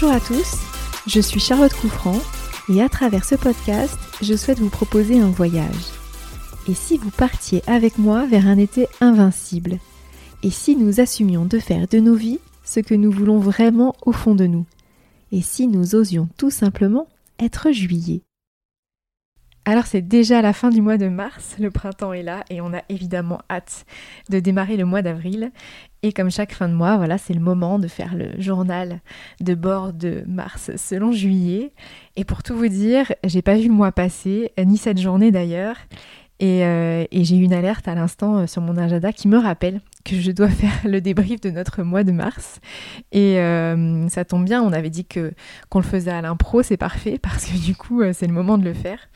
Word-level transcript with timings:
Bonjour 0.00 0.16
à 0.16 0.20
tous, 0.20 0.54
je 1.06 1.20
suis 1.20 1.40
Charlotte 1.40 1.74
Couffrand 1.74 2.18
et 2.70 2.80
à 2.80 2.88
travers 2.88 3.22
ce 3.22 3.34
podcast, 3.34 3.98
je 4.22 4.34
souhaite 4.34 4.58
vous 4.58 4.70
proposer 4.70 5.20
un 5.20 5.28
voyage. 5.28 5.90
Et 6.66 6.72
si 6.72 6.96
vous 6.96 7.10
partiez 7.10 7.62
avec 7.66 7.98
moi 7.98 8.24
vers 8.24 8.46
un 8.46 8.56
été 8.56 8.88
invincible? 9.02 9.78
Et 10.42 10.48
si 10.48 10.74
nous 10.74 11.00
assumions 11.00 11.44
de 11.44 11.58
faire 11.58 11.86
de 11.86 11.98
nos 11.98 12.14
vies 12.14 12.40
ce 12.64 12.80
que 12.80 12.94
nous 12.94 13.10
voulons 13.10 13.40
vraiment 13.40 13.94
au 14.06 14.12
fond 14.12 14.34
de 14.34 14.46
nous? 14.46 14.64
Et 15.32 15.42
si 15.42 15.66
nous 15.66 15.94
osions 15.94 16.30
tout 16.38 16.50
simplement 16.50 17.06
être 17.38 17.70
juillet? 17.70 18.22
Alors 19.66 19.86
c'est 19.86 20.00
déjà 20.00 20.40
la 20.40 20.54
fin 20.54 20.70
du 20.70 20.80
mois 20.80 20.96
de 20.96 21.08
mars, 21.08 21.56
le 21.58 21.70
printemps 21.70 22.14
est 22.14 22.22
là 22.22 22.44
et 22.48 22.62
on 22.62 22.72
a 22.72 22.82
évidemment 22.88 23.42
hâte 23.50 23.84
de 24.30 24.40
démarrer 24.40 24.78
le 24.78 24.86
mois 24.86 25.02
d'avril. 25.02 25.52
Et 26.02 26.12
comme 26.12 26.30
chaque 26.30 26.54
fin 26.54 26.68
de 26.68 26.74
mois, 26.74 26.96
voilà, 26.96 27.18
c'est 27.18 27.34
le 27.34 27.40
moment 27.40 27.78
de 27.78 27.88
faire 27.88 28.14
le 28.14 28.40
journal 28.40 29.00
de 29.40 29.54
bord 29.54 29.92
de 29.92 30.24
mars 30.26 30.70
selon 30.76 31.12
juillet. 31.12 31.72
Et 32.16 32.24
pour 32.24 32.42
tout 32.42 32.56
vous 32.56 32.68
dire, 32.68 33.12
j'ai 33.24 33.42
pas 33.42 33.56
vu 33.56 33.68
le 33.68 33.74
mois 33.74 33.92
passer, 33.92 34.52
ni 34.58 34.78
cette 34.78 34.98
journée 34.98 35.30
d'ailleurs. 35.30 35.76
Et, 36.40 36.64
euh, 36.64 37.04
j'ai 37.12 37.36
eu 37.36 37.42
une 37.42 37.52
alerte 37.52 37.86
à 37.86 37.94
l'instant 37.94 38.38
euh, 38.38 38.46
sur 38.46 38.62
mon 38.62 38.78
agenda 38.78 39.12
qui 39.12 39.28
me 39.28 39.36
rappelle 39.36 39.82
que 40.06 40.16
je 40.16 40.30
dois 40.32 40.48
faire 40.48 40.72
le 40.84 41.02
débrief 41.02 41.40
de 41.42 41.50
notre 41.50 41.82
mois 41.82 42.02
de 42.02 42.12
mars. 42.12 42.60
Et 43.12 43.38
euh, 43.38 44.08
ça 44.08 44.24
tombe 44.24 44.46
bien, 44.46 44.62
on 44.62 44.72
avait 44.72 44.90
dit 44.90 45.04
que 45.04 45.32
qu'on 45.68 45.80
le 45.80 45.84
faisait 45.84 46.10
à 46.10 46.22
l'impro, 46.22 46.62
c'est 46.62 46.78
parfait 46.78 47.18
parce 47.22 47.44
que 47.44 47.58
du 47.58 47.76
coup 47.76 48.02
c'est 48.14 48.26
le 48.26 48.32
moment 48.32 48.56
de 48.56 48.64
le 48.64 48.72
faire. 48.72 49.10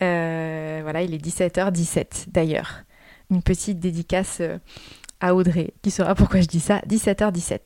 voilà, 0.00 1.02
il 1.02 1.12
est 1.12 1.24
17h17 1.24 2.30
d'ailleurs. 2.30 2.84
Une 3.32 3.42
petite 3.42 3.80
dédicace 3.80 4.40
à 5.20 5.34
Audrey 5.34 5.74
qui 5.82 5.90
saura 5.90 6.14
pourquoi 6.14 6.40
je 6.40 6.46
dis 6.46 6.60
ça. 6.60 6.80
17h17. 6.88 7.58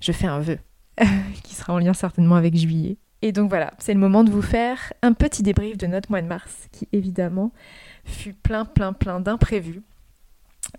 Je 0.00 0.12
fais 0.12 0.26
un 0.26 0.40
vœu 0.40 0.58
qui 1.42 1.54
sera 1.54 1.72
en 1.72 1.78
lien 1.78 1.94
certainement 1.94 2.36
avec 2.36 2.56
juillet. 2.56 2.96
Et 3.22 3.32
donc 3.32 3.50
voilà, 3.50 3.74
c'est 3.78 3.92
le 3.92 4.00
moment 4.00 4.24
de 4.24 4.30
vous 4.30 4.42
faire 4.42 4.92
un 5.02 5.12
petit 5.12 5.42
débrief 5.42 5.76
de 5.76 5.86
notre 5.86 6.10
mois 6.10 6.22
de 6.22 6.26
mars 6.26 6.68
qui 6.72 6.88
évidemment 6.92 7.52
fut 8.04 8.32
plein, 8.32 8.64
plein, 8.64 8.92
plein 8.92 9.20
d'imprévus. 9.20 9.82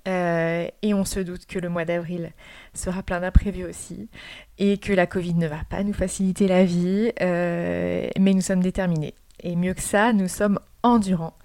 Euh, 0.07 0.67
et 0.81 0.93
on 0.93 1.05
se 1.05 1.19
doute 1.19 1.45
que 1.45 1.59
le 1.59 1.69
mois 1.69 1.85
d'avril 1.85 2.31
sera 2.73 3.03
plein 3.03 3.19
d'imprévus 3.19 3.65
aussi, 3.65 4.09
et 4.57 4.77
que 4.77 4.93
la 4.93 5.05
Covid 5.05 5.33
ne 5.35 5.47
va 5.47 5.63
pas 5.69 5.83
nous 5.83 5.93
faciliter 5.93 6.47
la 6.47 6.63
vie, 6.63 7.11
euh, 7.21 8.07
mais 8.17 8.33
nous 8.33 8.41
sommes 8.41 8.61
déterminés. 8.61 9.13
Et 9.43 9.55
mieux 9.55 9.73
que 9.73 9.81
ça, 9.81 10.13
nous 10.13 10.27
sommes 10.27 10.59
endurants. 10.83 11.37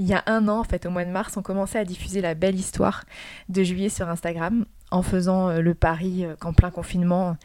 Il 0.00 0.06
y 0.06 0.14
a 0.14 0.22
un 0.26 0.48
an, 0.48 0.60
en 0.60 0.64
fait, 0.64 0.86
au 0.86 0.90
mois 0.90 1.04
de 1.04 1.10
mars, 1.10 1.36
on 1.36 1.42
commençait 1.42 1.78
à 1.78 1.84
diffuser 1.84 2.22
la 2.22 2.34
belle 2.34 2.54
histoire 2.54 3.04
de 3.50 3.62
juillet 3.62 3.90
sur 3.90 4.08
Instagram, 4.08 4.64
en 4.90 5.02
faisant 5.02 5.50
euh, 5.50 5.60
le 5.60 5.74
pari 5.74 6.24
qu'en 6.40 6.54
plein 6.54 6.70
confinement, 6.70 7.36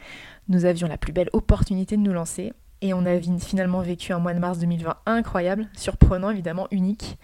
nous 0.48 0.64
avions 0.64 0.88
la 0.88 0.98
plus 0.98 1.12
belle 1.12 1.30
opportunité 1.34 1.98
de 1.98 2.02
nous 2.02 2.14
lancer. 2.14 2.54
Et 2.80 2.94
on 2.94 3.06
a 3.06 3.20
finalement 3.40 3.82
vécu 3.82 4.14
un 4.14 4.20
mois 4.20 4.34
de 4.34 4.40
mars 4.40 4.60
2020 4.60 4.96
incroyable, 5.06 5.68
surprenant 5.74 6.30
évidemment, 6.30 6.68
unique, 6.72 7.18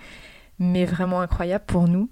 mais 0.60 0.84
vraiment 0.84 1.22
incroyable 1.22 1.64
pour 1.66 1.88
nous. 1.88 2.10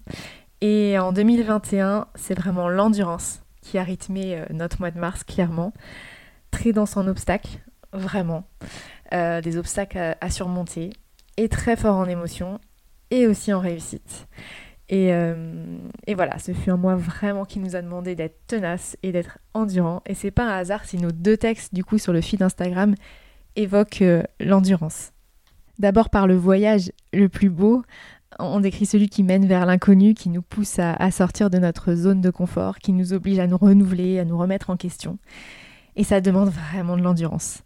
Et 0.62 0.98
en 0.98 1.12
2021, 1.12 2.08
c'est 2.16 2.36
vraiment 2.36 2.70
l'endurance 2.70 3.42
qui 3.62 3.78
a 3.78 3.84
rythmé 3.84 4.38
euh, 4.38 4.46
notre 4.52 4.80
mois 4.80 4.92
de 4.92 5.00
mars, 5.00 5.26
clairement. 5.26 5.74
Très 6.52 6.72
dense 6.72 6.96
en 6.96 7.06
obstacles, 7.08 7.60
vraiment. 7.92 8.46
Euh, 9.14 9.42
des 9.42 9.58
obstacles 9.58 10.16
à, 10.20 10.30
surmonter, 10.30 10.92
et 11.38 11.50
très 11.50 11.76
fort 11.76 11.96
en 11.96 12.06
émotion, 12.06 12.60
et 13.12 13.28
aussi 13.28 13.54
en 13.54 13.60
réussite. 13.60 14.28
Et, 14.90 15.14
euh, 15.14 15.78
et, 16.08 16.16
voilà, 16.16 16.40
ce 16.40 16.52
fut 16.52 16.72
un 16.72 16.78
mois 16.78 16.96
vraiment 16.96 17.46
qui 17.46 17.60
nous 17.60 17.76
a 17.76 17.82
demandé 17.82 18.16
d'être 18.16 18.40
tenace 18.48 18.98
et 19.04 19.12
d'être 19.12 19.38
endurant. 19.54 20.02
Et 20.08 20.16
c'est 20.16 20.32
pas 20.32 20.46
un 20.46 20.58
hasard 20.58 20.86
si 20.86 20.98
nos 20.98 21.12
deux 21.12 21.38
textes, 21.38 21.76
du 21.76 21.84
coup, 21.84 22.00
sur 22.00 22.12
le 22.12 22.22
feed 22.22 22.42
Instagram 22.42 22.96
évoque 23.56 24.02
euh, 24.02 24.24
l'endurance. 24.40 25.12
D'abord 25.78 26.10
par 26.10 26.28
le 26.28 26.36
voyage 26.36 26.92
le 27.14 27.30
plus 27.30 27.50
beau, 27.50 27.84
on 28.38 28.60
décrit 28.60 28.86
celui 28.86 29.10
qui 29.10 29.24
mène 29.24 29.46
vers 29.46 29.66
l'inconnu, 29.66 30.14
qui 30.14 30.30
nous 30.30 30.42
pousse 30.42 30.80
à, 30.80 31.12
sortir 31.12 31.50
de 31.50 31.58
notre 31.58 31.94
zone 31.96 32.22
de 32.22 32.30
confort, 32.30 32.80
qui 32.80 32.94
nous 32.94 33.14
oblige 33.14 33.40
à 33.40 33.48
nous 33.48 33.58
renouveler, 33.58 34.20
à 34.20 34.26
nous 34.26 34.38
remettre 34.38 34.70
en 34.70 34.78
question. 34.78 35.18
Et 35.96 36.04
ça 36.04 36.22
demande 36.22 36.50
vraiment 36.50 36.96
de 36.96 37.02
l'endurance. 37.02 37.64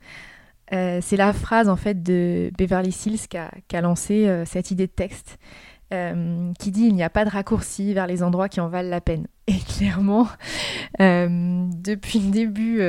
Euh, 0.73 0.99
c'est 1.01 1.17
la 1.17 1.33
phrase 1.33 1.69
en 1.69 1.75
fait 1.75 2.01
de 2.01 2.51
Beverly 2.57 2.91
Sills 2.91 3.27
qui 3.27 3.37
a, 3.37 3.81
lancé 3.81 4.27
euh, 4.27 4.45
cette 4.45 4.71
idée 4.71 4.87
de 4.87 4.91
texte. 4.91 5.37
qui 6.59 6.71
dit 6.71 6.85
il 6.87 6.95
n'y 6.95 7.03
a 7.03 7.09
pas 7.11 7.23
de 7.23 7.29
raccourci 7.29 7.93
vers 7.93 8.07
les 8.07 8.23
endroits 8.23 8.49
qui 8.49 8.59
en 8.59 8.67
valent 8.67 8.89
la 8.89 9.01
peine. 9.01 9.27
Et 9.47 9.59
clairement, 9.59 10.27
depuis 10.99 12.19
le 12.19 12.31
début 12.31 12.81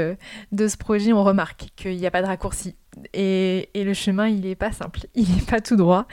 de 0.53 0.69
ce 0.69 0.77
projet, 0.77 1.13
on 1.13 1.23
remarque 1.23 1.67
qu'il 1.77 1.97
n'y 1.97 2.07
a 2.07 2.11
pas 2.11 2.23
de 2.23 2.27
raccourci. 2.27 2.77
Et, 3.13 3.71
le 3.75 3.95
chemin, 3.95 4.29
il 4.29 4.41
n'est 4.41 4.55
pas 4.55 4.73
simple, 4.73 5.01
il 5.15 5.29
n'est 5.35 5.43
pas 5.43 5.61
tout 5.61 5.77
droit, 5.77 6.07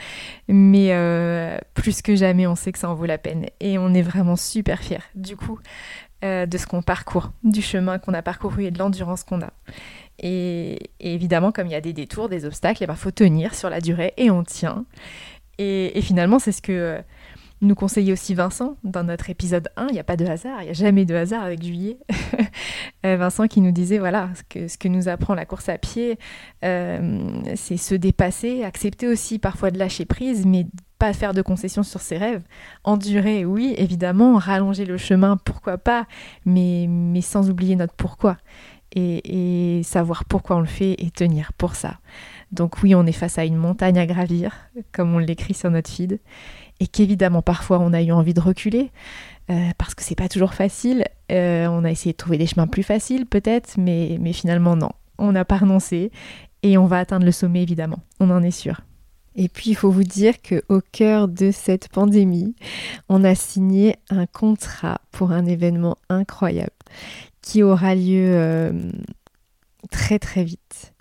mais 0.48 0.88
euh, 0.92 1.56
plus 1.74 2.02
que 2.02 2.16
jamais, 2.16 2.46
on 2.46 2.54
sait 2.54 2.72
que 2.72 2.78
ça 2.78 2.88
en 2.88 2.94
vaut 2.94 3.06
la 3.06 3.18
peine. 3.18 3.46
Et 3.60 3.78
on 3.78 3.94
est 3.94 4.02
vraiment 4.02 4.36
super 4.36 4.80
fiers, 4.80 4.98
du 5.14 5.36
coup, 5.36 5.58
euh, 6.24 6.46
de 6.46 6.58
ce 6.58 6.66
qu'on 6.66 6.82
parcourt, 6.82 7.32
du 7.44 7.62
chemin 7.62 7.98
qu'on 7.98 8.14
a 8.14 8.22
parcouru 8.22 8.64
et 8.64 8.70
de 8.70 8.78
l'endurance 8.78 9.24
qu'on 9.24 9.40
a. 9.40 9.52
Et, 10.18 10.78
évidemment, 11.00 11.52
comme 11.52 11.66
il 11.66 11.72
y 11.72 11.76
a 11.76 11.80
des 11.80 11.92
détours, 11.92 12.28
des 12.28 12.44
obstacles, 12.44 12.82
il 12.82 12.84
eh 12.84 12.86
ben, 12.86 12.94
faut 12.94 13.10
tenir 13.10 13.54
sur 13.54 13.70
la 13.70 13.80
durée 13.80 14.14
et 14.16 14.30
on 14.30 14.44
tient. 14.44 14.84
Et, 15.58 16.00
finalement, 16.02 16.38
c'est 16.38 16.52
ce 16.52 16.62
que 16.62 17.02
nous 17.62 17.74
conseillait 17.74 18.12
aussi 18.12 18.34
Vincent 18.34 18.76
dans 18.82 19.04
notre 19.04 19.30
épisode 19.30 19.68
1. 19.76 19.86
Il 19.88 19.92
n'y 19.94 20.00
a 20.00 20.04
pas 20.04 20.16
de 20.16 20.26
hasard, 20.26 20.60
il 20.62 20.64
n'y 20.64 20.70
a 20.70 20.74
jamais 20.74 21.04
de 21.04 21.14
hasard 21.14 21.44
avec 21.44 21.62
Juillet. 21.62 21.98
Euh, 23.04 23.16
Vincent 23.16 23.48
qui 23.48 23.60
nous 23.60 23.72
disait 23.72 23.98
voilà, 23.98 24.30
ce 24.68 24.78
que, 24.78 24.86
nous 24.86 25.08
apprend 25.08 25.34
la 25.34 25.44
course 25.44 25.68
à 25.68 25.76
pied, 25.76 26.20
euh, 26.64 27.42
c'est 27.56 27.76
se 27.76 27.96
dépasser, 27.96 28.62
accepter 28.62 29.08
aussi 29.08 29.40
parfois 29.40 29.72
de 29.72 29.78
lâcher 29.78 30.04
prise, 30.04 30.46
mais 30.46 30.66
pas 31.00 31.12
faire 31.12 31.34
de 31.34 31.42
concessions 31.42 31.82
sur 31.82 32.00
ses 32.00 32.16
rêves. 32.16 32.42
Endurer, 32.84 33.44
oui, 33.44 33.74
évidemment, 33.76 34.36
rallonger 34.36 34.84
le 34.84 34.98
chemin, 34.98 35.36
pourquoi 35.36 35.78
pas, 35.78 36.06
mais 36.46 36.86
sans 37.22 37.50
oublier 37.50 37.74
notre 37.74 37.94
pourquoi. 37.94 38.36
Et, 38.94 39.80
savoir 39.84 40.24
pourquoi 40.24 40.56
on 40.56 40.60
le 40.60 40.66
fait 40.66 40.94
et 40.98 41.10
tenir 41.10 41.52
pour 41.54 41.74
ça. 41.74 41.98
Donc 42.52 42.82
oui, 42.82 42.94
on 42.94 43.06
est 43.06 43.12
face 43.12 43.38
à 43.38 43.44
une 43.44 43.56
montagne 43.56 43.98
à 43.98 44.06
gravir, 44.06 44.54
comme 44.92 45.14
on 45.14 45.18
l'écrit 45.18 45.54
sur 45.54 45.70
notre 45.70 45.90
feed 45.90 46.20
et 46.82 46.86
qu'évidemment 46.88 47.42
parfois 47.42 47.78
on 47.78 47.92
a 47.92 48.02
eu 48.02 48.10
envie 48.10 48.34
de 48.34 48.40
reculer 48.40 48.90
euh, 49.50 49.70
parce 49.78 49.94
que 49.94 50.02
c'est 50.02 50.16
pas 50.16 50.28
toujours 50.28 50.52
facile. 50.52 51.04
Euh, 51.30 51.66
on 51.68 51.84
a 51.84 51.90
essayé 51.90 52.12
de 52.12 52.16
trouver 52.16 52.38
des 52.38 52.46
chemins 52.46 52.66
plus 52.66 52.82
faciles 52.82 53.24
peut-être, 53.26 53.74
mais, 53.78 54.18
mais 54.20 54.32
finalement 54.32 54.74
non, 54.74 54.90
on 55.18 55.32
n'a 55.32 55.44
pas 55.44 55.58
renoncé 55.58 56.10
et 56.64 56.76
on 56.76 56.86
va 56.86 56.98
atteindre 56.98 57.24
le 57.24 57.32
sommet 57.32 57.62
évidemment, 57.62 58.00
on 58.18 58.30
en 58.30 58.42
est 58.42 58.50
sûr. 58.50 58.80
Et 59.34 59.48
puis 59.48 59.70
il 59.70 59.74
faut 59.74 59.90
vous 59.90 60.04
dire 60.04 60.42
que 60.42 60.62
au 60.68 60.80
cœur 60.92 61.28
de 61.28 61.52
cette 61.52 61.88
pandémie, 61.88 62.54
on 63.08 63.24
a 63.24 63.34
signé 63.34 63.96
un 64.10 64.26
contrat 64.26 65.00
pour 65.10 65.32
un 65.32 65.46
événement 65.46 65.96
incroyable 66.10 66.70
qui 67.42 67.62
aura 67.62 67.94
lieu 67.94 68.34
euh, 68.34 68.72
très 69.90 70.18
très 70.18 70.44
vite 70.44 70.94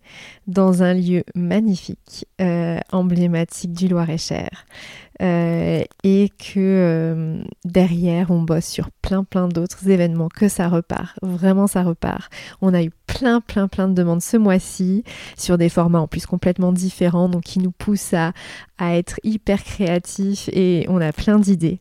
dans 0.47 0.83
un 0.83 0.93
lieu 0.93 1.23
magnifique, 1.35 2.25
euh, 2.41 2.79
emblématique 2.91 3.71
du 3.71 3.87
Loir-et-Cher. 3.87 4.65
Euh, 5.21 5.83
et 6.03 6.29
que 6.39 7.43
derrière, 7.63 8.31
on 8.31 8.41
bosse 8.41 8.65
sur 8.65 8.89
plein 8.89 9.23
plein 9.23 9.47
d'autres 9.47 9.87
événements, 9.87 10.29
que 10.29 10.49
ça 10.49 10.67
repart, 10.67 11.15
vraiment 11.21 11.67
ça 11.67 11.83
repart. 11.83 12.33
On 12.59 12.73
a 12.73 12.81
eu 12.81 12.89
plein 13.05 13.39
plein 13.39 13.67
plein 13.67 13.87
de 13.87 13.93
demandes 13.93 14.23
ce 14.23 14.35
mois-ci 14.35 15.03
sur 15.37 15.59
des 15.59 15.69
formats 15.69 15.99
en 15.99 16.07
plus 16.07 16.25
complètement 16.25 16.71
différents, 16.71 17.29
donc 17.29 17.43
qui 17.43 17.59
nous 17.59 17.71
poussent 17.71 18.15
à 18.15 18.33
être 18.79 19.19
hyper 19.23 19.63
créatifs 19.63 20.49
et 20.53 20.87
on 20.89 20.99
a 20.99 21.11
plein 21.11 21.37
d'idées. 21.37 21.77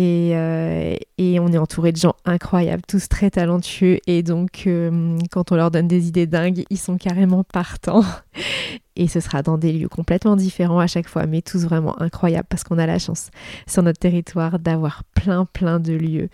Euh, 0.00 0.96
et, 1.18 1.38
on 1.38 1.48
est 1.48 1.58
entouré 1.58 1.92
de 1.92 1.96
gens 1.96 2.14
incroyables, 2.24 2.82
tous 2.86 3.08
très 3.08 3.30
talentueux. 3.30 3.98
Et 4.06 4.22
donc, 4.22 4.64
euh, 4.66 5.18
quand 5.30 5.52
on 5.52 5.56
leur 5.56 5.70
donne 5.70 5.86
des 5.86 6.08
idées 6.08 6.26
dingues, 6.26 6.64
ils 6.70 6.78
sont 6.78 6.96
carrément 6.96 7.44
partants. 7.44 8.04
Et 8.96 9.08
ce 9.08 9.18
sera 9.18 9.42
dans 9.42 9.58
des 9.58 9.72
lieux 9.72 9.88
complètement 9.88 10.36
différents 10.36 10.78
à 10.78 10.86
chaque 10.86 11.08
fois, 11.08 11.26
mais 11.26 11.42
tous 11.42 11.64
vraiment 11.64 12.00
incroyables 12.00 12.46
parce 12.48 12.62
qu'on 12.62 12.78
a 12.78 12.86
la 12.86 13.00
chance 13.00 13.30
sur 13.66 13.82
notre 13.82 13.98
territoire 13.98 14.60
d'avoir 14.60 15.02
plein, 15.14 15.46
plein 15.46 15.80
de 15.80 15.94
lieux 15.94 16.28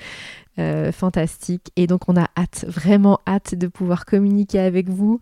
euh, 0.59 0.93
fantastiques. 0.93 1.71
Et 1.77 1.87
donc, 1.87 2.09
on 2.09 2.17
a 2.17 2.29
hâte, 2.37 2.67
vraiment 2.69 3.19
hâte 3.27 3.55
de 3.55 3.67
pouvoir 3.67 4.05
communiquer 4.05 4.59
avec 4.59 4.91
vous, 4.91 5.21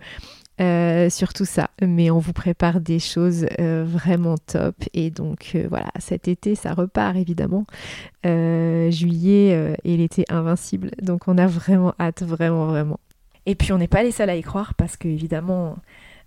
euh, 0.60 1.08
sur 1.08 1.32
tout 1.32 1.44
ça. 1.44 1.70
Mais 1.81 2.10
on 2.10 2.19
vous 2.19 2.32
prépare 2.32 2.81
des 2.81 2.99
choses 2.99 3.46
euh, 3.60 3.84
vraiment 3.87 4.37
top. 4.37 4.75
Et 4.93 5.10
donc 5.10 5.52
euh, 5.55 5.66
voilà, 5.69 5.90
cet 5.99 6.26
été, 6.26 6.55
ça 6.55 6.75
repart 6.75 7.16
évidemment. 7.16 7.64
juillet 8.25 9.76
et 9.84 9.96
l'été 9.96 10.25
invincible. 10.28 10.90
Donc 11.00 11.28
on 11.28 11.38
a 11.38 11.46
vraiment 11.46 11.94
hâte, 12.00 12.22
vraiment, 12.22 12.66
vraiment. 12.66 12.99
Et 13.46 13.55
puis 13.55 13.72
on 13.72 13.78
n'est 13.78 13.88
pas 13.88 14.02
les 14.02 14.10
seuls 14.10 14.31
à 14.31 14.37
y 14.37 14.43
croire 14.43 14.75
parce 14.75 14.96
que 14.96 15.08
évidemment 15.08 15.76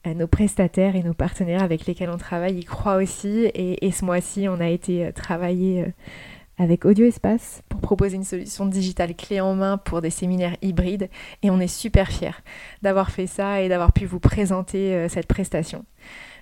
nos 0.05 0.25
prestataires 0.25 0.95
et 0.95 1.03
nos 1.03 1.13
partenaires 1.13 1.61
avec 1.61 1.85
lesquels 1.85 2.09
on 2.09 2.17
travaille 2.17 2.57
y 2.57 2.63
croient 2.63 2.95
aussi. 2.95 3.45
Et, 3.53 3.85
et 3.85 3.91
ce 3.91 4.03
mois-ci, 4.05 4.47
on 4.47 4.59
a 4.59 4.69
été 4.69 5.11
travailler 5.13 5.93
avec 6.61 6.85
Audio 6.85 7.05
Espace 7.05 7.63
pour 7.69 7.81
proposer 7.81 8.15
une 8.15 8.23
solution 8.23 8.67
digitale 8.67 9.15
clé 9.15 9.41
en 9.41 9.55
main 9.55 9.77
pour 9.77 9.99
des 9.99 10.11
séminaires 10.11 10.55
hybrides 10.61 11.09
et 11.41 11.49
on 11.49 11.59
est 11.59 11.67
super 11.67 12.09
fiers 12.09 12.39
d'avoir 12.83 13.09
fait 13.09 13.25
ça 13.25 13.61
et 13.61 13.69
d'avoir 13.69 13.93
pu 13.93 14.05
vous 14.05 14.19
présenter 14.19 14.93
euh, 14.93 15.09
cette 15.09 15.25
prestation. 15.25 15.85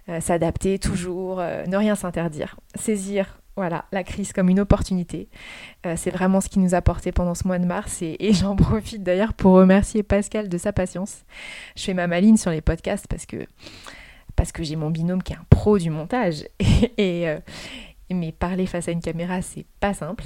Euh, 0.10 0.20
s'adapter 0.20 0.78
toujours, 0.78 1.40
euh, 1.40 1.66
ne 1.68 1.78
rien 1.78 1.96
s'interdire, 1.96 2.58
saisir 2.76 3.40
voilà, 3.56 3.86
la 3.92 4.04
crise 4.04 4.32
comme 4.32 4.48
une 4.48 4.62
opportunité. 4.62 5.28
c'est 5.98 6.12
vraiment 6.12 6.40
ce 6.40 6.48
qui 6.48 6.60
nous 6.60 6.76
a 6.76 6.82
porté 6.82 7.12
pendant 7.12 7.36
ce 7.36 7.46
mois 7.46 7.60
de 7.60 7.66
mars 7.66 8.02
et, 8.02 8.32
j'en 8.32 8.56
profite 8.56 9.04
d'ailleurs 9.04 9.34
pour 9.34 9.52
remercier 9.52 10.02
Pascal 10.02 10.48
de 10.48 10.58
sa 10.58 10.72
patience. 10.72 11.26
Je 11.76 11.84
fais 11.84 11.94
ma 11.94 12.08
maline 12.08 12.38
sur 12.38 12.52
les 12.52 12.62
podcasts 12.62 13.08
parce 13.08 13.26
que, 13.26 13.46
parce 14.38 14.54
que 14.54 14.64
j'ai 14.64 14.78
mon 14.78 14.92
binôme 14.92 15.22
qui 15.22 15.34
est 15.34 15.36
un 15.36 15.46
pro 15.50 15.78
du 15.78 15.90
montage 15.90 16.46
et, 16.98 17.28
mais 18.14 18.32
parler 18.32 18.66
face 18.66 18.88
à 18.88 18.92
une 18.92 19.02
caméra, 19.02 19.42
c'est 19.42 19.66
pas 19.80 19.94
simple. 19.94 20.26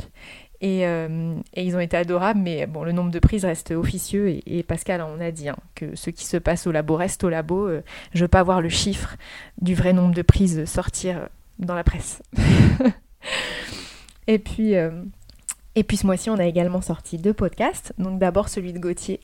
Euh, 0.64 1.36
et, 1.54 1.66
ils 1.66 1.76
ont 1.76 1.80
été 1.80 1.98
adorables, 1.98 2.40
mais 2.40 2.66
bon, 2.68 2.84
le 2.84 2.94
nombre 2.94 3.12
de 3.12 3.20
prises 3.20 3.44
reste 3.44 3.72
officieux. 3.72 4.40
Et, 4.46 4.64
Pascal, 4.64 5.02
on 5.02 5.20
a 5.20 5.32
dit 5.32 5.50
hein, 5.50 5.58
que 5.76 5.96
ce 5.96 6.10
qui 6.10 6.26
se 6.26 6.38
passe 6.38 6.68
au 6.68 6.72
labo 6.72 6.96
reste 6.96 7.24
au 7.24 7.30
labo. 7.30 7.68
Euh, 7.68 7.84
je 8.14 8.22
veux 8.22 8.30
pas 8.30 8.44
voir 8.44 8.62
le 8.62 8.70
chiffre 8.70 9.18
du 9.62 9.76
vrai 9.76 9.94
nombre 9.94 10.16
de 10.16 10.22
prises 10.22 10.66
sortir 10.66 11.28
dans 11.60 11.76
la 11.76 11.84
presse. 11.84 12.22
et 14.28 14.40
puis. 14.40 14.76
Euh, 14.76 14.92
et 15.76 15.84
puis 15.84 15.98
ce 15.98 16.06
mois-ci, 16.06 16.30
on 16.30 16.38
a 16.38 16.46
également 16.46 16.82
sorti 16.82 17.18
deux 17.18 17.34
podcasts. 17.34 17.94
Donc 17.98 18.20
d'abord 18.20 18.48
celui 18.48 18.74
de 18.74 18.78
Gauthier, 18.78 19.20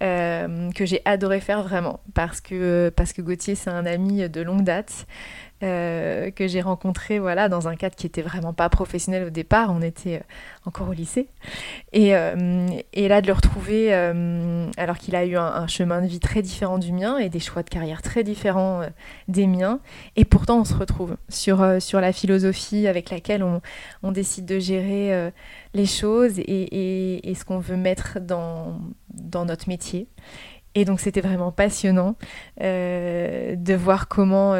que 0.00 0.86
j'ai 0.86 1.02
adoré 1.04 1.38
faire 1.38 1.62
vraiment, 1.62 2.00
parce 2.14 2.40
que, 2.40 2.90
parce 2.96 3.12
que 3.12 3.20
Gauthier, 3.20 3.54
c'est 3.56 3.68
un 3.68 3.84
ami 3.84 4.26
de 4.26 4.40
longue 4.40 4.64
date. 4.64 5.06
Euh, 5.62 6.32
que 6.32 6.48
j'ai 6.48 6.60
rencontré 6.60 7.20
voilà, 7.20 7.48
dans 7.48 7.68
un 7.68 7.76
cadre 7.76 7.94
qui 7.94 8.04
était 8.04 8.22
vraiment 8.22 8.52
pas 8.52 8.68
professionnel 8.68 9.22
au 9.24 9.30
départ. 9.30 9.70
On 9.70 9.80
était 9.80 10.16
euh, 10.16 10.22
encore 10.64 10.88
au 10.88 10.92
lycée. 10.92 11.28
Et, 11.92 12.16
euh, 12.16 12.66
et 12.92 13.06
là, 13.06 13.20
de 13.20 13.28
le 13.28 13.32
retrouver, 13.32 13.92
alors 14.76 14.98
qu'il 14.98 15.14
a 15.14 15.24
eu 15.24 15.36
un, 15.36 15.66
chemin 15.68 16.02
de 16.02 16.08
vie 16.08 16.18
très 16.18 16.42
différent 16.42 16.78
du 16.78 16.92
mien 16.92 17.16
et 17.18 17.28
des 17.28 17.38
choix 17.38 17.62
de 17.62 17.70
carrière 17.70 18.02
très 18.02 18.24
différents 18.24 18.82
des 19.28 19.46
miens. 19.46 19.78
Et 20.16 20.24
pourtant, 20.24 20.60
on 20.60 20.64
se 20.64 20.74
retrouve 20.74 21.16
sur, 21.28 21.80
sur 21.80 22.00
la 22.00 22.12
philosophie 22.12 22.88
avec 22.88 23.10
laquelle 23.10 23.44
on, 23.44 23.60
on 24.02 24.10
décide 24.10 24.46
de 24.46 24.58
gérer 24.58 25.30
les 25.74 25.86
choses 25.86 26.38
et, 26.38 26.42
et, 26.42 27.30
et 27.30 27.34
ce 27.34 27.44
qu'on 27.44 27.58
veut 27.58 27.76
mettre 27.76 28.18
dans, 28.20 28.80
dans 29.14 29.44
notre 29.44 29.68
métier. 29.68 30.08
Et 30.74 30.84
donc, 30.84 31.00
c'était 31.00 31.20
vraiment 31.20 31.52
passionnant 31.52 32.16
de 32.58 33.74
voir 33.74 34.08
comment 34.08 34.54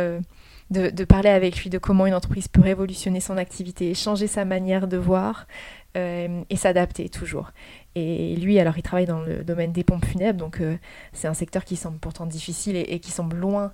de, 0.72 1.04
parler 1.04 1.28
avec 1.28 1.62
lui 1.62 1.70
de 1.70 1.78
comment 1.78 2.06
une 2.06 2.14
entreprise 2.14 2.48
peut 2.48 2.60
révolutionner 2.60 3.20
son 3.20 3.36
activité, 3.36 3.94
changer 3.94 4.26
sa 4.26 4.44
manière 4.44 4.88
de 4.88 4.96
voir 4.96 5.46
euh, 5.96 6.42
et 6.48 6.56
s'adapter 6.56 7.08
toujours. 7.08 7.52
Et 7.94 8.36
lui, 8.36 8.58
alors, 8.58 8.78
il 8.78 8.82
travaille 8.82 9.06
dans 9.06 9.20
le 9.20 9.44
domaine 9.44 9.72
des 9.72 9.84
pompes 9.84 10.04
funèbres, 10.04 10.38
donc 10.38 10.60
euh, 10.60 10.76
c'est 11.12 11.28
un 11.28 11.34
secteur 11.34 11.64
qui 11.64 11.76
semble 11.76 11.98
pourtant 11.98 12.26
difficile 12.26 12.76
et, 12.76 12.98
qui 13.00 13.10
semble 13.10 13.36
loin 13.36 13.72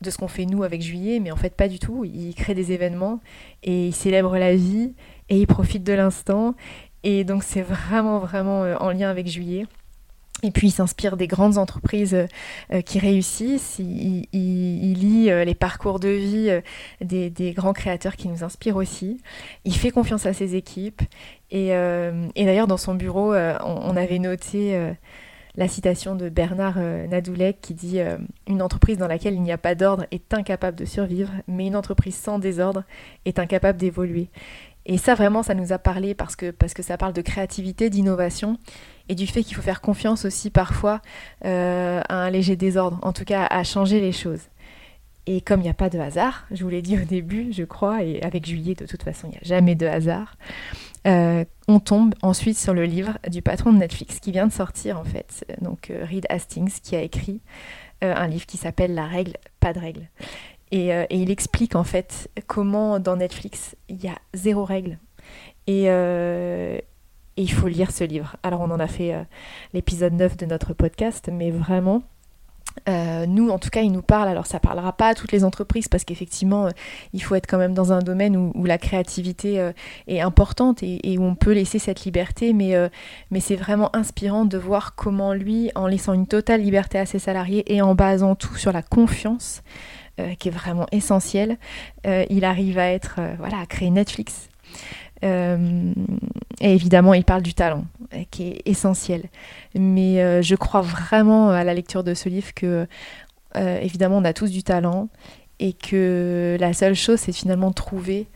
de 0.00 0.10
ce 0.10 0.18
qu'on 0.18 0.28
fait 0.28 0.46
nous 0.46 0.62
avec 0.64 0.82
Juillet, 0.82 1.20
mais 1.20 1.30
en 1.30 1.36
fait 1.36 1.54
pas 1.54 1.68
du 1.68 1.78
tout. 1.78 2.04
Il 2.04 2.34
crée 2.34 2.54
des 2.54 2.72
événements 2.72 3.20
et 3.62 3.88
il 3.88 3.94
célèbre 3.94 4.36
la 4.36 4.56
vie 4.56 4.92
et 5.28 5.38
il 5.38 5.46
profite 5.46 5.84
de 5.84 5.92
l'instant. 5.92 6.54
Et 7.02 7.24
donc 7.24 7.44
c'est 7.44 7.62
vraiment, 7.62 8.18
vraiment 8.18 8.64
euh, 8.64 8.76
en 8.80 8.90
lien 8.90 9.08
avec 9.08 9.28
Juillet. 9.28 9.66
Et 10.42 10.50
puis 10.50 10.68
il 10.68 10.70
s'inspire 10.70 11.16
des 11.16 11.26
grandes 11.26 11.58
entreprises 11.58 12.26
euh, 12.72 12.80
qui 12.80 12.98
réussissent, 12.98 13.78
il, 13.78 14.26
lit 14.32 15.30
euh, 15.30 15.44
les 15.44 15.54
parcours 15.54 16.00
de 16.00 16.08
vie 16.08 16.48
euh, 16.48 16.60
des, 17.02 17.52
grands 17.52 17.72
créateurs 17.72 18.16
qui 18.16 18.28
nous 18.28 18.42
inspirent 18.42 18.76
aussi, 18.76 19.20
il 19.64 19.74
fait 19.74 19.90
confiance 19.90 20.26
à 20.26 20.32
ses 20.32 20.56
équipes, 20.56 21.02
et, 21.50 21.68
d'ailleurs 22.36 22.68
dans 22.68 22.76
son 22.76 22.94
bureau 22.94 23.34
on, 23.34 23.96
avait 23.96 24.20
noté 24.20 24.78
la 25.56 25.66
citation 25.66 26.14
de 26.14 26.28
Bernard 26.28 26.78
Nadoulek 26.78 27.60
qui 27.60 27.74
dit 27.74 27.98
Une 28.46 28.62
entreprise 28.62 28.98
dans 28.98 29.08
laquelle 29.08 29.34
il 29.34 29.42
n'y 29.42 29.50
a 29.50 29.58
pas 29.58 29.74
d'ordre 29.74 30.06
est 30.12 30.32
incapable 30.32 30.78
de 30.78 30.84
survivre, 30.84 31.32
mais 31.48 31.66
une 31.66 31.74
entreprise 31.74 32.14
sans 32.14 32.38
désordre 32.38 32.84
est 33.24 33.40
incapable 33.40 33.78
d'évoluer. 33.78 34.28
Et 34.90 34.98
ça 34.98 35.14
vraiment 35.14 35.44
ça 35.44 35.54
nous 35.54 35.72
a 35.72 35.78
parlé 35.78 36.14
parce 36.14 36.34
que, 36.34 36.52
ça 36.80 36.98
parle 36.98 37.12
de 37.12 37.22
créativité, 37.22 37.90
d'innovation 37.90 38.58
et 39.08 39.14
du 39.14 39.28
fait 39.28 39.44
qu'il 39.44 39.54
faut 39.54 39.62
faire 39.62 39.80
confiance 39.80 40.24
aussi 40.24 40.50
parfois 40.50 41.00
euh, 41.44 42.02
à 42.08 42.16
un 42.16 42.28
léger 42.28 42.56
désordre, 42.56 42.98
en 43.02 43.12
tout 43.12 43.24
cas 43.24 43.46
à 43.46 43.62
changer 43.62 44.00
les 44.00 44.10
choses. 44.10 44.40
Et 45.26 45.42
comme 45.42 45.60
il 45.60 45.64
n'y 45.64 45.70
a 45.70 45.74
pas 45.74 45.90
de 45.90 45.98
hasard, 46.00 46.44
je 46.50 46.64
vous 46.64 46.70
l'ai 46.70 46.82
dit 46.82 46.98
au 47.00 47.04
début, 47.04 47.52
je 47.52 47.62
crois, 47.62 48.02
et 48.02 48.20
avec 48.22 48.44
Juillet, 48.46 48.74
de 48.74 48.84
toute 48.84 49.04
façon, 49.04 49.28
il 49.28 49.30
n'y 49.30 49.36
a 49.36 49.44
jamais 49.44 49.76
de 49.76 49.86
hasard, 49.86 50.34
euh, 51.06 51.44
on 51.68 51.78
tombe 51.78 52.16
ensuite 52.22 52.58
sur 52.58 52.74
le 52.74 52.84
livre 52.84 53.16
du 53.28 53.42
patron 53.42 53.72
de 53.72 53.78
Netflix 53.78 54.18
qui 54.18 54.32
vient 54.32 54.48
de 54.48 54.52
sortir, 54.52 54.98
en 54.98 55.04
fait, 55.04 55.44
donc 55.60 55.90
euh, 55.90 56.04
Reed 56.04 56.26
Hastings, 56.30 56.80
qui 56.82 56.96
a 56.96 57.02
écrit 57.02 57.40
un 58.02 58.26
livre 58.26 58.46
qui 58.46 58.56
s'appelle 58.56 58.94
La 58.94 59.06
règle, 59.06 59.34
pas 59.60 59.74
de 59.74 59.78
règle. 59.78 60.08
Et, 60.72 60.88
et, 60.88 61.16
il 61.16 61.30
explique, 61.30 61.74
en 61.74 61.84
fait, 61.84 62.30
comment 62.46 63.00
dans 63.00 63.16
Netflix, 63.16 63.76
il 63.88 64.02
y 64.02 64.08
a 64.08 64.16
zéro 64.34 64.64
règle. 64.64 64.98
Et, 65.66 65.88
et 67.36 67.42
il 67.42 67.52
faut 67.52 67.68
lire 67.68 67.90
ce 67.90 68.04
livre. 68.04 68.36
Alors 68.42 68.60
on 68.60 68.70
en 68.70 68.80
a 68.80 68.86
fait 68.86 69.14
euh, 69.14 69.22
l'épisode 69.72 70.12
9 70.12 70.36
de 70.36 70.46
notre 70.46 70.74
podcast, 70.74 71.30
mais 71.32 71.50
vraiment, 71.50 72.02
euh, 72.88 73.24
nous, 73.26 73.48
en 73.48 73.58
tout 73.58 73.70
cas, 73.70 73.80
il 73.80 73.92
nous 73.92 74.02
parle. 74.02 74.28
Alors, 74.28 74.46
ça 74.46 74.60
parlera 74.60 74.92
pas 74.92 75.08
à 75.08 75.14
toutes 75.14 75.32
les 75.32 75.42
entreprises 75.42 75.88
parce 75.88 76.04
qu'effectivement, 76.04 76.66
euh, 76.66 76.70
il 77.14 77.22
faut 77.22 77.34
être 77.34 77.46
quand 77.46 77.56
même 77.56 77.72
dans 77.72 77.92
un 77.92 78.00
domaine 78.00 78.36
où, 78.36 78.64
la 78.64 78.78
créativité 78.78 79.70
est 80.06 80.20
importante 80.20 80.82
et, 80.82 81.18
où 81.18 81.24
on 81.24 81.34
peut 81.34 81.52
laisser 81.52 81.78
cette 81.78 82.04
liberté. 82.04 82.52
Mais, 82.52 82.74
mais 83.30 83.40
c'est 83.40 83.56
vraiment 83.56 83.94
inspirant 83.96 84.44
de 84.44 84.58
voir 84.58 84.94
comment 84.94 85.32
lui, 85.32 85.70
en 85.74 85.86
laissant 85.86 86.12
une 86.12 86.26
totale 86.26 86.60
liberté 86.60 86.98
à 86.98 87.06
ses 87.06 87.18
salariés 87.18 87.64
et 87.74 87.82
en 87.82 87.94
basant 87.94 88.34
tout 88.34 88.54
sur 88.56 88.70
la 88.70 88.82
confiance, 88.82 89.62
qui 90.38 90.48
est 90.48 90.52
vraiment 90.52 90.86
essentielle, 90.92 91.56
il 92.04 92.44
arrive 92.44 92.78
à 92.78 92.90
être, 92.90 93.20
voilà, 93.38 93.58
à 93.58 93.66
créer 93.66 93.90
Netflix. 93.90 94.48
Euh, 95.24 95.92
et 96.60 96.74
évidemment, 96.74 97.14
il 97.14 97.24
parle 97.24 97.42
du 97.42 97.54
talent, 97.54 97.84
euh, 98.14 98.22
qui 98.30 98.48
est 98.48 98.62
essentiel. 98.64 99.24
Mais 99.74 100.20
euh, 100.20 100.42
je 100.42 100.54
crois 100.54 100.80
vraiment 100.80 101.50
à 101.50 101.64
la 101.64 101.74
lecture 101.74 102.04
de 102.04 102.14
ce 102.14 102.28
livre 102.28 102.54
que, 102.54 102.86
évidemment, 103.54 104.18
on 104.18 104.24
a 104.24 104.32
tous 104.32 104.50
du 104.50 104.62
talent 104.62 105.08
et 105.58 105.72
que 105.72 106.56
la 106.60 106.72
seule 106.72 106.94
chose, 106.94 107.18
c'est 107.18 107.32
finalement 107.32 107.70
de 107.70 107.74
trouver 107.74 108.26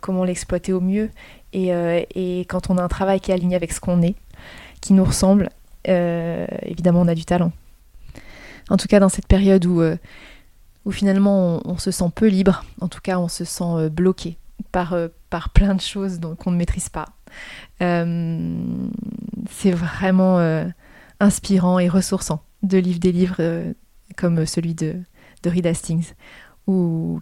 comment 0.00 0.24
l'exploiter 0.24 0.74
au 0.74 0.80
mieux. 0.80 1.08
Et, 1.54 1.70
quand 2.48 2.68
on 2.68 2.76
a 2.76 2.82
un 2.82 2.88
travail 2.88 3.20
qui 3.20 3.30
est 3.30 3.34
aligné 3.34 3.56
avec 3.56 3.72
ce 3.72 3.80
qu'on 3.80 4.02
est, 4.02 4.16
qui 4.80 4.92
nous 4.92 5.04
ressemble, 5.04 5.50
évidemment, 5.86 7.00
on 7.02 7.08
a 7.08 7.14
du 7.14 7.24
talent. 7.24 7.52
En 8.68 8.76
tout 8.76 8.88
cas, 8.88 9.00
dans 9.00 9.08
cette 9.08 9.28
période 9.28 9.64
où, 9.64 9.80
où 10.88 10.90
finalement 10.90 11.60
on, 11.66 11.76
se 11.76 11.90
sent 11.90 12.10
peu 12.14 12.26
libre, 12.26 12.64
en 12.80 12.88
tout 12.88 13.00
cas, 13.02 13.18
on 13.18 13.28
se 13.28 13.44
sent 13.44 13.90
bloqué 13.90 14.38
par, 14.72 14.94
euh, 14.94 15.08
par 15.30 15.50
plein 15.52 15.74
de 15.74 15.80
choses 15.80 16.18
qu'on 16.38 16.50
ne 16.50 16.56
maîtrise 16.56 16.88
pas. 16.88 17.06
Euh, 17.82 18.88
c'est 19.50 19.70
vraiment 19.70 20.38
euh, 20.38 20.64
inspirant 21.20 21.78
et 21.78 21.88
ressourçant 21.88 22.42
de 22.62 22.78
lire 22.78 22.98
des 22.98 23.12
livres 23.12 23.74
comme 24.16 24.46
celui 24.46 24.74
de, 24.74 24.96
de 25.42 25.50
Reed 25.50 25.66
Hastings, 25.66 26.12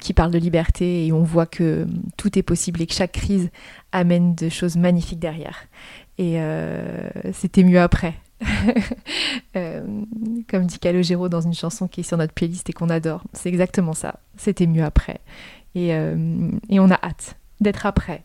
qui 0.01 0.15
parle 0.15 0.31
de 0.31 0.39
liberté 0.39 1.07
et 1.07 1.13
on 1.13 1.23
voit 1.23 1.47
que 1.47 1.87
tout 2.17 2.39
est 2.39 2.43
possible 2.43 2.81
et 2.81 2.87
que 2.87 2.95
chaque 2.95 3.13
crise 3.13 3.51
amène 3.93 4.35
de 4.35 4.49
choses 4.49 4.77
magnifiques 4.77 5.19
derrière. 5.19 5.67
Et 6.17 6.41
c'était 7.35 7.65
mieux 7.65 7.81
après. 7.81 8.15
comme 9.55 10.67
dit 10.67 10.79
Calogero 10.79 11.29
dans 11.29 11.41
une 11.41 11.55
chanson 11.55 11.89
qui 11.89 12.01
est 12.01 12.05
sur 12.05 12.19
notre 12.19 12.35
playlist 12.35 12.69
et 12.71 12.73
qu'on 12.73 12.91
adore. 12.91 13.23
C'est 13.33 13.49
exactement 13.49 13.95
ça. 13.95 14.21
C'était 14.37 14.67
mieux 14.67 14.85
après. 14.85 15.21
Euh, 15.77 16.51
et, 16.69 16.81
on 16.81 16.91
a 16.91 16.99
hâte 17.03 17.37
d'être 17.61 17.87
après. 17.87 18.25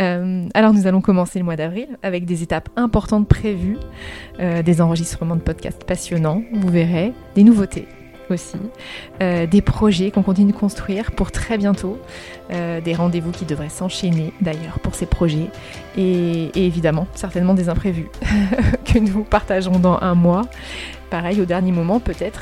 Euh, 0.00 0.46
alors 0.52 0.74
nous 0.74 0.86
allons 0.86 1.00
commencer 1.00 1.38
le 1.38 1.44
mois 1.44 1.56
d'avril 1.56 1.88
avec 2.02 2.26
des 2.26 2.42
étapes 2.42 2.68
importantes 2.76 3.28
prévues, 3.28 3.78
euh, 4.40 4.62
des 4.62 4.82
enregistrements 4.82 5.36
de 5.36 5.40
podcasts 5.40 5.84
passionnants, 5.84 6.42
vous 6.52 6.68
verrez, 6.68 7.12
des 7.34 7.44
nouveautés 7.44 7.88
aussi, 8.28 8.58
des 9.20 9.62
projets 9.62 10.10
qu'on 10.10 10.24
continue 10.24 10.50
de 10.50 10.56
construire 10.56 11.12
pour 11.12 11.30
très 11.30 11.58
bientôt, 11.58 11.96
des 12.50 12.92
rendez-vous 12.92 13.30
qui 13.30 13.44
devraient 13.44 13.68
s'enchaîner 13.68 14.32
d'ailleurs 14.40 14.80
pour 14.80 14.96
ces 14.96 15.06
projets, 15.06 15.48
et, 15.96 16.46
et, 16.56 16.66
évidemment 16.66 17.06
certainement 17.14 17.54
des 17.54 17.68
imprévus 17.68 18.08
nous 18.98 19.24
partagerons 19.24 19.78
dans 19.78 19.98
un 20.00 20.14
mois, 20.14 20.46
pareil 21.10 21.40
au 21.40 21.44
dernier 21.44 21.72
moment 21.72 22.00
peut-être, 22.00 22.40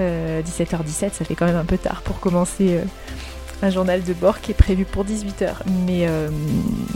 17h17 0.00 1.12
ça 1.12 1.24
fait 1.26 1.34
quand 1.34 1.44
même 1.44 1.56
un 1.56 1.64
peu 1.64 1.76
tard 1.76 2.00
pour 2.00 2.20
commencer 2.20 2.80
un 3.62 3.70
journal 3.70 4.02
de 4.02 4.12
bord 4.12 4.40
qui 4.40 4.52
est 4.52 4.54
prévu 4.54 4.84
pour 4.84 5.04
18h. 5.04 5.54
Mais, 5.86 6.06
euh, 6.06 6.28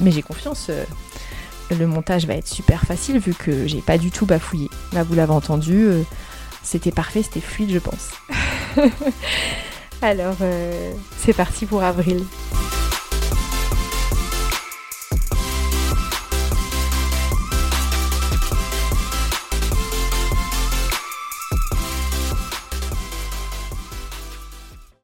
mais 0.01 0.11
j'ai 0.11 0.23
confiance. 0.23 0.69
Euh, 0.71 0.85
le 1.71 1.87
montage 1.87 2.27
va 2.27 2.35
être 2.35 2.49
super 2.49 2.83
facile 2.83 3.19
vu 3.19 3.35
que 3.35 3.67
j'ai 3.67 3.81
pas 3.81 3.99
du 3.99 4.11
tout 4.11 4.27
bafouillé. 4.27 4.69
Là, 4.93 5.03
vous 5.03 5.15
l'avez 5.15 5.33
entendu, 5.33 5.85
euh, 5.85 6.03
c'était 6.63 6.93
parfait, 6.93 7.23
c'était 7.23 7.41
fluide, 7.41 7.71
je 7.71 7.79
pense. 7.79 8.11
Alors, 10.03 10.37
c'est 11.17 11.33
parti 11.33 11.65
pour 11.65 11.83
avril. 11.83 12.25